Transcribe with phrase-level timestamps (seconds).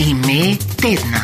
[0.00, 1.20] Ime tedna.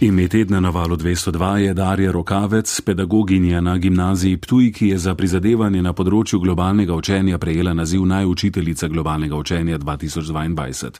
[0.00, 5.14] Ime tedna na valu 202 je Darja Rokavec, pedagoginja na gimnaziji Ptuj, ki je za
[5.14, 10.90] prizadevanje na področju globalnega učenja prejela naziv najučiteljica globalnega učenja 2022.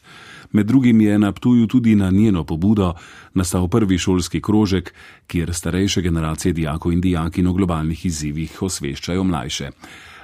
[0.52, 2.92] Med drugim je na Ptuju tudi na njeno pobudo
[3.34, 4.92] nastal prvi šolski krožek,
[5.26, 9.70] kjer starejše generacije dijakov in dijakin o globalnih izzivih osveščajo mlajše.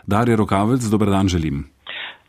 [0.07, 1.65] Darja Rokavec, dober dan želim.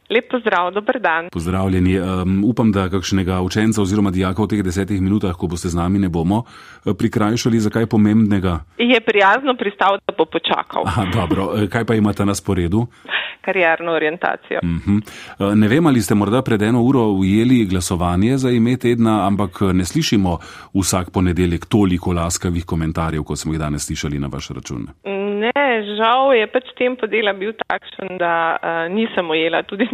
[0.09, 1.29] Lep pozdrav, dober dan.
[1.31, 1.99] Pozdravljeni.
[1.99, 5.99] Um, upam, da kakšnega učenca oziroma dijaka v teh desetih minutah, ko boste z nami,
[5.99, 8.59] ne bomo eh, prikrajšali za kaj pomembnega.
[8.77, 10.87] Je prijazno pristal, da bo počakal.
[10.87, 11.51] Aha, dobro.
[11.57, 12.87] Eh, kaj pa imate na sporedu?
[13.41, 14.59] Karjerno orientacijo.
[14.63, 15.55] Uh -huh.
[15.55, 19.85] Ne vem, ali ste morda pred eno uro ujeli glasovanje za ime tedna, ampak ne
[19.85, 20.37] slišimo
[20.73, 24.87] vsak ponedeljek toliko laskavih komentarjev, kot smo jih danes slišali na vaš račun.
[25.39, 25.51] Ne,
[25.97, 29.87] žal je pač tempo dela bil takšen, da uh, nisem ujela tudi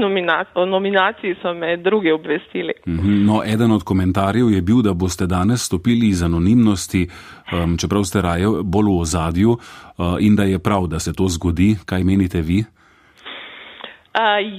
[0.55, 2.73] o nominaciji so me drugi obvestili.
[2.87, 3.25] Mhm.
[3.25, 7.07] No, eden od komentarjev je bil, da boste danes stopili iz anonimnosti,
[7.53, 11.27] um, čeprav ste raje bolj v ozadju uh, in da je prav, da se to
[11.27, 11.75] zgodi.
[11.85, 12.59] Kaj menite vi?
[12.59, 12.82] Uh,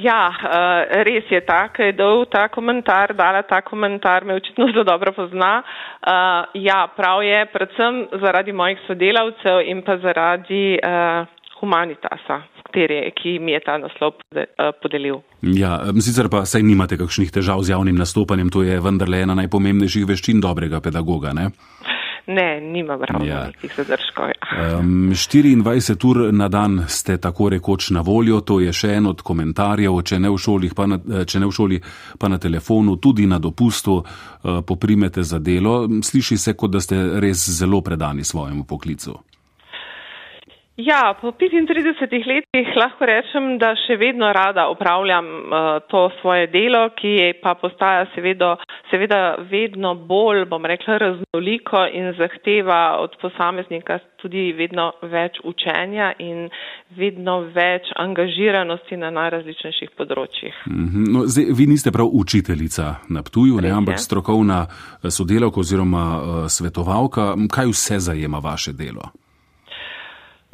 [0.03, 4.85] ja, uh, res je tako, je dal ta komentar, dala ta komentar, me očitno zelo
[4.85, 5.63] dobro pozna.
[5.63, 11.27] Uh, ja, prav je, predvsem zaradi mojih sodelavcev in pa zaradi uh,
[11.61, 12.43] humanitasa
[12.75, 14.19] kateri, ki mi je ta naslov
[14.83, 15.23] podelil.
[15.43, 20.07] Ja, sicer pa saj nimate kakšnih težav z javnim nastopanjem, to je vendarle ena najpomembnejših
[20.09, 21.51] veščin dobrega pedagoga, ne?
[22.27, 23.47] Ne, nima ravno ja.
[23.47, 24.31] nekih zadržkov.
[24.81, 29.23] Um, 24 ur na dan ste tako rekoč na voljo, to je še en od
[29.23, 31.81] komentarjev, če ne v šoli, pa na, če ne v šoli,
[32.19, 35.85] pa na telefonu, tudi na dopustu uh, poprimete za delo.
[36.03, 39.19] Sliši se, kot da ste res zelo predani svojemu poklicu.
[40.77, 46.89] Ja, po 35 letih lahko rečem, da še vedno rada upravljam uh, to svoje delo,
[46.99, 48.57] ki pa postaja seveda,
[48.91, 56.51] seveda vedno bolj, bom rekla, raznoliko in zahteva od posameznika tudi vedno več učenja in
[56.99, 60.55] vedno več angažiranosti na najrazličnejših področjih.
[60.67, 61.11] Mm -hmm.
[61.15, 66.47] no, zdaj, vi niste prav učiteljica na Ptuju, ne, ampak strokovna eh, sodelavka oziroma uh,
[66.49, 67.35] svetovalka.
[67.51, 69.15] Kaj vse zajema vaše delo?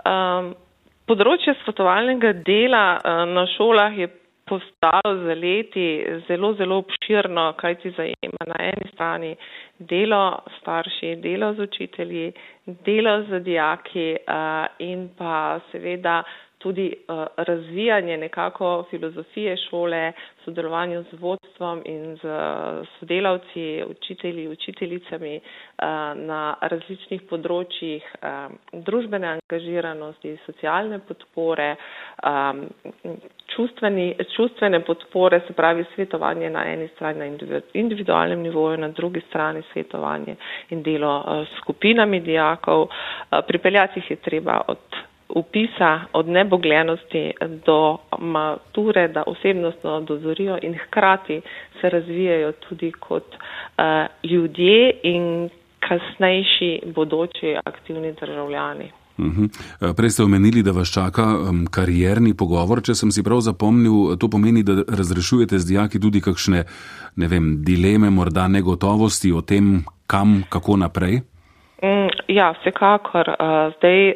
[0.05, 0.55] Um,
[1.11, 4.09] področje svetovalnega dela uh, na šolah je
[4.50, 5.87] postalo za leti
[6.27, 9.34] zelo, zelo obširno, kaj ti zajema na eni strani
[9.78, 10.22] delo
[10.59, 12.33] starši, delo z učitelji,
[12.87, 16.22] delo z dijaki uh, in pa seveda
[16.60, 20.12] tudi uh, razvijanje nekako filozofije šole,
[20.44, 22.25] sodelovanju z vodstvom in z
[22.98, 25.84] sodelavci, učitelji, učiteljicami uh,
[26.19, 31.71] na različnih področjih um, družbene angažiranosti, socialne podpore,
[32.22, 32.65] um,
[33.50, 34.06] čustveni,
[34.37, 40.37] čustvene podpore, se pravi svetovanje na eni strani na individualnem nivoju, na drugi strani svetovanje
[40.71, 42.88] in delo s skupinami dijakov.
[43.47, 47.33] Pripeljati jih je treba od upisa od nebogljenosti
[47.67, 51.41] do mature, da osebnostno dozorijo in hkrati
[51.81, 55.49] se razvijajo tudi kot uh, ljudje in
[55.81, 58.91] kasnejši bodoči aktivni državljani.
[59.21, 59.51] Uhum.
[59.97, 62.81] Prej ste omenili, da vas čaka um, karierni pogovor.
[62.83, 66.65] Če sem si prav zapomnil, to pomeni, da razrešujete z dijaki tudi kakšne,
[67.17, 71.21] ne vem, dileme, morda negotovosti o tem, kam, kako naprej.
[71.83, 73.29] Mm, ja, vsekakor.
[73.29, 74.13] Uh, zdaj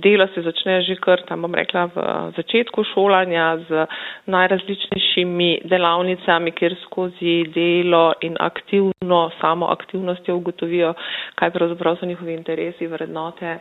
[0.00, 1.96] delo se začne že kar tam, bom rekla, v
[2.36, 3.86] začetku šolanja z
[4.26, 10.94] najrazličnejšimi delavnicami, kjer skozi delo in aktivno, samo aktivnostjo ugotovijo,
[11.34, 13.58] kaj pravzaprav so njihovi interesi, vrednote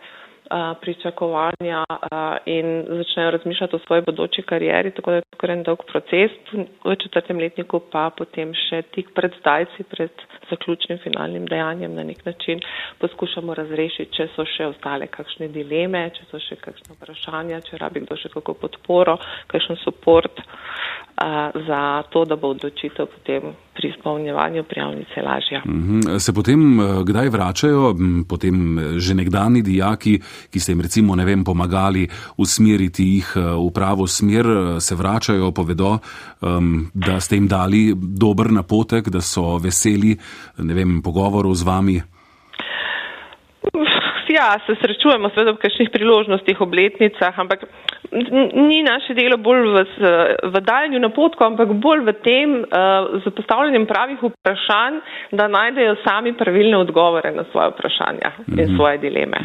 [0.81, 1.84] pričakovanja
[2.46, 6.31] in začnejo razmišljati o svoji bodoči karieri, tako da je to kar en dolg proces.
[6.85, 10.12] V četrtem letniku pa potem še tik pred zdajci, pred
[10.50, 12.59] zaključnim finalnim dejanjem na nek način
[13.00, 18.06] poskušamo razrešiti, če so še ostale kakšne dileme, če so še kakšne vprašanja, če rabi
[18.06, 20.41] kdo še kako podporo, kakšen suport
[21.68, 21.81] za
[22.14, 25.62] to, da bo odločitev potem pri izpolnjevanju prijavnice lažja.
[25.66, 26.18] Mhm.
[26.20, 27.94] Se potem kdaj vračajo,
[28.29, 30.18] potem že nekdani dijaki,
[30.52, 32.08] ki ste jim recimo, ne vem, pomagali
[32.38, 34.46] usmeriti jih v pravo smer,
[34.79, 35.97] se vračajo, povedo,
[36.94, 40.18] da ste jim dali dober napotek, da so veseli,
[40.58, 41.97] ne vem, pogovorov z vami?
[44.28, 47.64] Ja, se srečujemo seveda v kakšnih priložnostih, obletnicah, ampak
[48.68, 49.84] ni naše delo bolj v,
[50.54, 55.00] v dajanju napotko, ampak bolj v tem uh, z postavljanjem pravih vprašanj,
[55.32, 58.59] da najdejo sami pravilne odgovore na svoje vprašanja mm -hmm.
[58.59, 58.76] in mhm.
[58.76, 59.38] svoje dileme.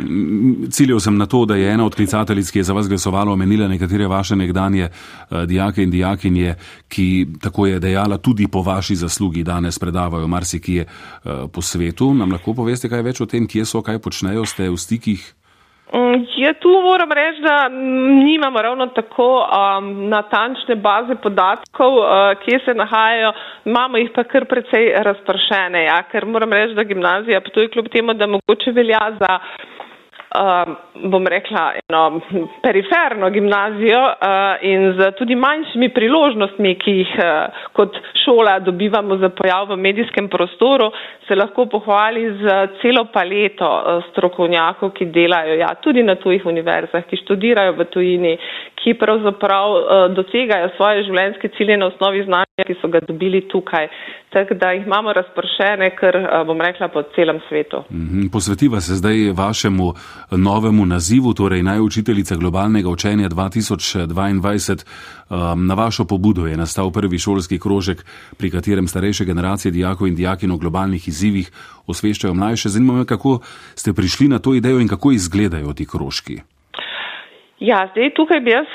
[0.71, 3.69] Ciljal sem na to, da je ena od klicateljic, ki je za vas glasovala, omenila
[3.69, 6.55] nekatere vaše nekdanje uh, dijake in dijakinje,
[6.89, 12.15] ki tako je dejala tudi po vaši zaslugi danes predavajo marsikje uh, po svetu.
[12.15, 15.42] Nam lahko poveste kaj več o tem, kje so, kaj počnejo, ste v stikih?
[15.95, 17.69] Mm, ja, tu moram reči, da
[18.25, 22.07] nimamo ravno tako um, natančne baze podatkov, uh,
[22.45, 23.33] kje se nahajajo,
[23.65, 27.93] imamo jih pa kar precej razpršene, ja, ker moram reči, da gimnazija, pa tudi kljub
[27.93, 29.39] temu, da mogoče velja za
[30.35, 30.75] uh,
[31.11, 32.21] bom rekla, eno
[32.63, 34.15] periferno gimnazijo uh,
[34.63, 40.29] in z tudi manjšimi priložnostmi, ki jih uh, kot šola dobivamo za pojav v medijskem
[40.29, 40.91] prostoru,
[41.29, 47.05] se lahko pohvali z celo paleto uh, strokovnjakov, ki delajo ja, tudi na tujih univerzah,
[47.11, 48.37] ki študirajo v tujini,
[48.83, 49.85] ki pravzaprav uh,
[50.17, 53.89] dosegajo svoje življenjske cilje na osnovi znanja, ki so ga dobili tukaj.
[54.33, 56.17] Tako da jih imamo razpršene, ker
[56.49, 57.83] bom rekla po celem svetu.
[57.91, 58.31] Mhm.
[58.33, 59.93] Posvetiva se zdaj vašemu
[60.37, 64.85] novemu nazivu, torej najučiteljica globalnega učenja 2022.
[65.31, 68.05] Um, na vašo pobudo je nastal prvi šolski krožek,
[68.39, 71.51] pri katerem starejše generacije dijakov in dijakin o globalnih izzivih
[71.87, 72.69] osveščajo mlajše.
[72.69, 73.41] Zanima me, kako
[73.75, 76.41] ste prišli na to idejo in kako izgledajo ti krožki.
[77.61, 78.67] Ja, zdaj tukaj bi jaz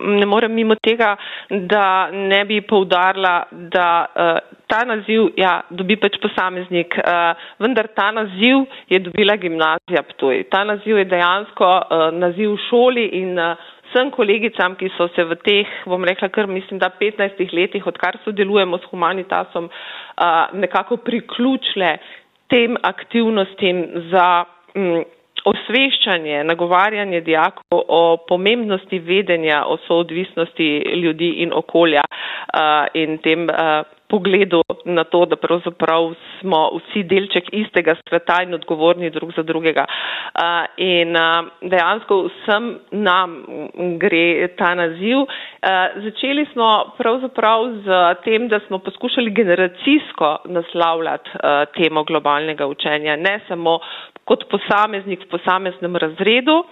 [0.00, 1.16] ne morem mimo tega,
[1.50, 4.38] da ne bi poudarila, da uh,
[4.70, 10.44] ta naziv ja, dobi pač posameznik, uh, vendar ta naziv je dobila gimnazija Ptuj.
[10.52, 15.38] Ta naziv je dejansko uh, naziv šoli in uh, vsem kolegicam, ki so se v
[15.42, 21.96] teh, bom rekla, kar mislim, da 15 letih, odkar sodelujemo s Humanitasom, uh, nekako priključile
[22.50, 24.28] tem aktivnostim za.
[24.74, 25.02] Um,
[25.44, 30.66] osveščanje, nagovarjanje dijakov o pomembnosti vedenja o soodvisnosti
[31.00, 37.44] ljudi in okolja uh, in tem uh, pogledu na to, da pravzaprav smo vsi delček
[37.52, 39.84] istega sveta in odgovorni drug za drugega.
[40.76, 41.14] In
[41.62, 43.36] dejansko vsem nam
[44.02, 45.24] gre ta naziv.
[46.04, 46.68] Začeli smo
[46.98, 51.30] pravzaprav z tem, da smo poskušali generacijsko naslavljati
[51.76, 53.78] temo globalnega učenja, ne samo
[54.24, 56.64] kot posameznik v posameznem razredu.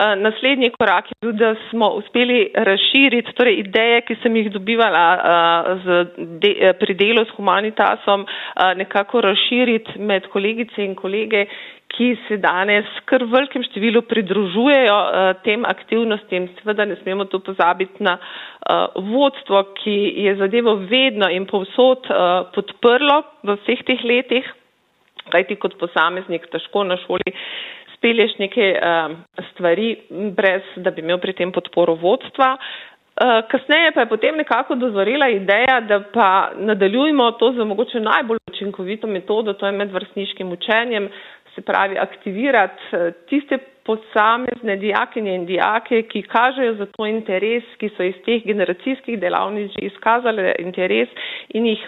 [0.00, 5.06] Eh, naslednji korak je bil, da smo uspeli razširiti torej ideje, ki sem jih dobivala
[5.16, 8.24] uh, de, eh, pri delu s Humanitasom,
[8.76, 11.46] nekako razširiti med kolegice in kolege,
[11.90, 14.98] ki se danes kar v velikem številu pridružujejo
[15.44, 16.46] tem aktivnostim.
[16.60, 18.16] Seveda ne smemo tu pozabiti na
[18.94, 22.06] vodstvo, ki je zadevo vedno in povsod
[22.54, 24.46] podprlo v vseh teh letih
[25.32, 27.34] kaj ti kot posameznik težko na šoli
[28.00, 29.16] spelješ neke uh,
[29.52, 32.54] stvari, brez da bi imel pri tem podporo vodstva.
[32.56, 38.38] Uh, kasneje pa je potem nekako dozorela ideja, da pa nadaljujemo to za mogoče najbolj
[38.52, 41.08] učinkovito metodo, to je medvrstniškim učenjem,
[41.54, 47.90] se pravi aktivirati uh, tiste posamezne dijakinje in dijake, ki kažejo za to interes, ki
[47.96, 51.08] so iz teh generacijskih delavnic že izkazali interes
[51.48, 51.84] in jih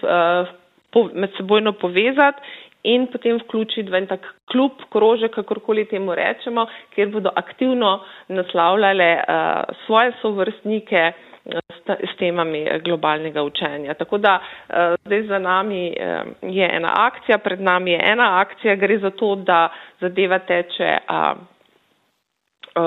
[1.14, 2.40] med sebojno povezati
[2.82, 9.10] in potem vključiti v en tak klub, krožek, kakorkoli temu rečemo, kjer bodo aktivno naslavljale
[9.16, 13.94] uh, svoje sovrstnike uh, s, s temami globalnega učenja.
[13.94, 18.74] Tako da uh, zdaj za nami uh, je ena akcija, pred nami je ena akcija,
[18.76, 19.68] gre za to, da
[20.00, 21.38] zadeva teče uh,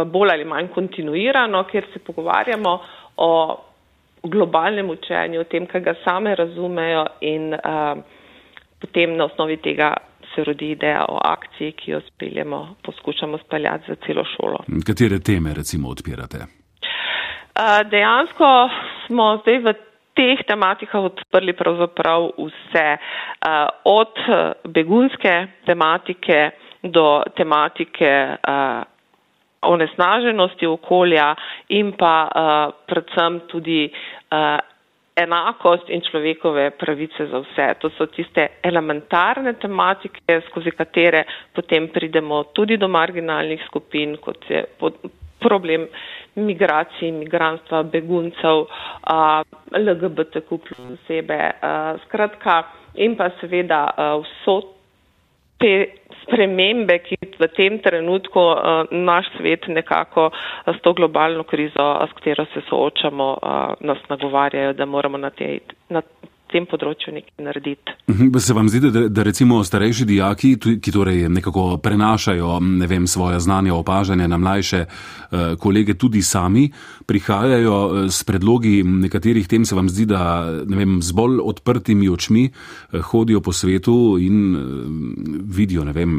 [0.06, 2.80] bolj ali manj kontinuirano, kjer se pogovarjamo
[3.18, 3.58] o
[4.24, 7.98] globalnem učenju, o tem, kaj ga same razumejo in uh,
[8.86, 9.94] potem na osnovi tega
[10.36, 14.60] se rodi ideja o akciji, ki jo speljemo, poskušamo speljati za celo šolo.
[14.88, 16.46] Katere teme recimo odpirate?
[17.92, 18.70] Dejansko
[19.08, 19.74] smo zdaj v
[20.16, 22.98] teh tematikah odprli pravzaprav vse,
[23.84, 24.14] od
[24.68, 26.50] begunske tematike
[26.84, 28.12] do tematike
[29.62, 31.36] onesnaženosti okolja
[31.70, 32.30] in pa
[32.88, 33.90] predvsem tudi
[35.16, 37.68] enakost in človekove pravice za vse.
[37.80, 41.24] To so tiste elementarne tematike, skozi katere
[41.56, 44.66] potem pridemo tudi do marginalnih skupin, kot je
[45.40, 45.88] problem
[46.36, 48.66] migracij, migranstva, beguncev,
[49.72, 51.40] LGBTQ plus osebe.
[52.06, 52.64] Skratka,
[52.96, 53.86] in pa seveda
[54.24, 54.60] vso
[55.60, 55.76] te
[56.26, 62.14] spremembe, ki v tem trenutku uh, naš svet nekako uh, s to globalno krizo, s
[62.20, 66.02] katero se soočamo, uh, nas nagovarjajo, da moramo na, te, na
[66.52, 67.96] tem področju nekaj narediti.
[68.12, 73.08] Mhm, se vam zdi, da, da recimo starejši dijaki, ki torej nekako prenašajo ne vem,
[73.08, 76.68] svoje znanje, opažanje na mlajše uh, kolege, tudi sami
[77.06, 82.48] prihajajo eh, s predlogi nekaterih tem, se vam zdi, da vem, z bolj odprtimi očmi
[82.50, 84.56] uh, hodijo po svetu in
[85.46, 86.16] vidijo vem,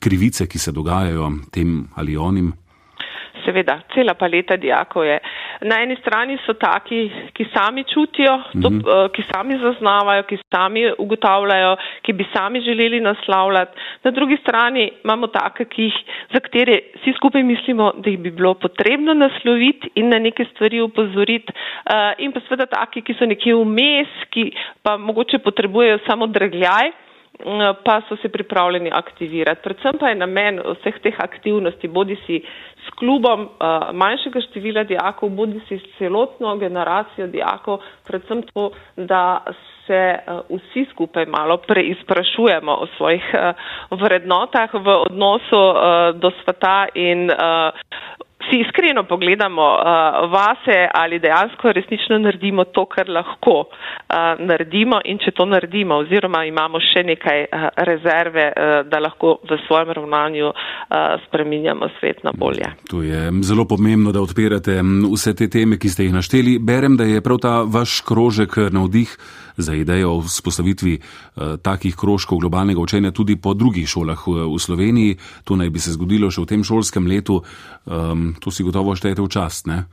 [0.00, 2.52] krivice, ki se dogajajo tem ali onim?
[3.46, 5.18] seveda, cela paleta dijakov je.
[5.60, 9.08] Na eni strani so taki, ki sami čutijo, to, mm -hmm.
[9.14, 13.78] ki sami zaznavajo, ki sami ugotavljajo, ki bi sami želeli naslavljati.
[14.04, 15.94] Na drugi strani imamo take, jih,
[16.32, 20.80] za katere vsi skupaj mislimo, da jih bi bilo potrebno nasloviti in na neke stvari
[20.80, 21.52] upozoriti.
[21.52, 27.05] Uh, in pa seveda taki, ki so nekje vmes, ki pa mogoče potrebujejo samo drgljaj.
[27.44, 29.60] Eh, pa so se pripravljeni aktivirati.
[29.62, 32.40] Predvsem pa je namen vseh teh aktivnosti, bodi si
[32.86, 39.42] s klubom uh, manjšega števila dijakov, bodi si s celotno generacijo dijakov, predvsem to, da
[39.86, 45.62] se uh, vsi skupaj malo preizprašujemo o svojih uh, vrednotah v odnosu
[46.14, 47.30] do sveta in
[48.50, 49.82] si iskreno pogledamo uh,
[50.32, 53.66] vase ali dejansko resnično naredimo to, kar lahko uh,
[54.38, 59.58] naredimo in če to naredimo oziroma imamo še nekaj uh, rezerve, uh, da lahko v
[59.66, 60.56] svojem ravnanju uh,
[61.26, 62.68] spreminjamo svet na bolje.
[62.90, 64.80] To je zelo pomembno, da odpirate
[65.12, 66.58] vse te teme, ki ste jih našteli.
[66.58, 69.16] Berem, da je prav ta vaš krožek navdih
[69.56, 74.58] za idejo o vzpostavitvi uh, takih krožkov globalnega učenja tudi po drugih šolah v, v
[74.60, 75.16] Sloveniji.
[75.44, 77.40] To naj bi se zgodilo še v tem šolskem letu.
[77.86, 79.86] Um, to si gotovo štejete v čast, ne?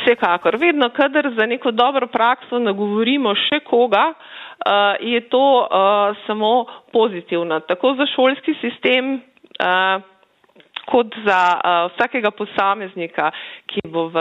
[0.00, 0.56] Vsekakor.
[0.56, 5.66] Vedno, kadar za neko dobro prakso nagovorimo še koga, uh, je to
[6.26, 7.60] samo pozitivno.
[7.68, 9.20] Tako za šolski sistem.
[10.90, 13.28] Kot za uh, vsakega posameznika,
[13.70, 14.16] ki bo v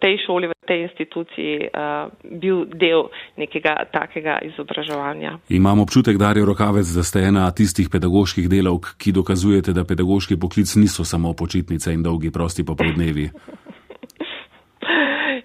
[0.00, 3.08] tej šoli, v tej instituciji uh, bil del
[3.40, 5.38] nekega takega izobraževanja.
[5.48, 10.68] Imam občutek, Darjo Rokavec, da ste ena tistih pedagoških delavk, ki dokazujete, da pedagoški poklic
[10.76, 13.30] niso samo počitnice in dolgi prosti popoldnevi.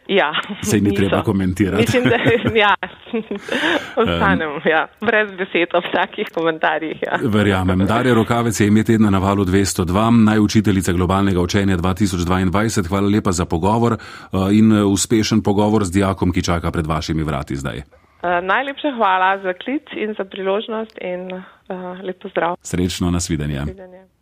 [0.09, 0.95] Ja, se ni niso.
[0.95, 1.81] treba komentirati.
[1.81, 2.15] Mislim, da
[2.65, 2.75] ja,
[3.95, 6.97] ostanem ja, brez besed o vsakih komentarjih.
[7.01, 7.19] Ja.
[7.23, 7.85] Verjamem.
[7.87, 12.87] Darja Rokavec je ime tedna na valu 202, najučiteljica globalnega učenja 2022.
[12.87, 17.23] Hvala lepa za pogovor uh, in uh, uspešen pogovor z dijakom, ki čaka pred vašimi
[17.23, 17.77] vrati zdaj.
[17.77, 22.55] Uh, najlepša hvala za klic in za priložnost in uh, lepo zdrav.
[22.61, 23.59] Srečno, nasvidenje.
[23.59, 24.16] nasvidenje.